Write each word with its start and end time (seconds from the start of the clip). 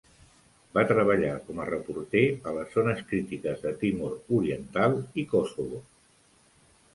Va 0.75 0.83
treballar 0.91 1.33
com 1.49 1.59
a 1.65 1.67
reporter 1.67 2.23
a 2.51 2.53
les 2.55 2.73
zones 2.77 3.03
crítiques 3.11 3.61
de 3.67 3.75
Timor 3.83 4.17
Oriental 4.39 4.97
i 5.25 5.29
Kosovo. 5.35 5.85